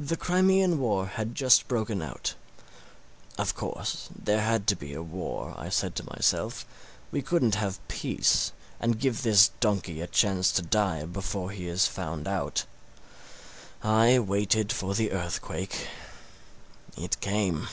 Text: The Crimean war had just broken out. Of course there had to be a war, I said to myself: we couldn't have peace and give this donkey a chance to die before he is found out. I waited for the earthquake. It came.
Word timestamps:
The 0.00 0.16
Crimean 0.16 0.80
war 0.80 1.06
had 1.06 1.36
just 1.36 1.68
broken 1.68 2.02
out. 2.02 2.34
Of 3.38 3.54
course 3.54 4.08
there 4.12 4.40
had 4.40 4.66
to 4.66 4.74
be 4.74 4.92
a 4.92 5.04
war, 5.04 5.54
I 5.56 5.68
said 5.68 5.94
to 5.94 6.04
myself: 6.16 6.66
we 7.12 7.22
couldn't 7.22 7.54
have 7.54 7.78
peace 7.86 8.50
and 8.80 8.98
give 8.98 9.22
this 9.22 9.52
donkey 9.60 10.00
a 10.00 10.08
chance 10.08 10.50
to 10.50 10.62
die 10.62 11.04
before 11.04 11.52
he 11.52 11.68
is 11.68 11.86
found 11.86 12.26
out. 12.26 12.64
I 13.84 14.18
waited 14.18 14.72
for 14.72 14.96
the 14.96 15.12
earthquake. 15.12 15.86
It 16.98 17.20
came. 17.20 17.68